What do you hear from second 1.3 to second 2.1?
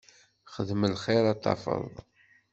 ad t-tafeḍ.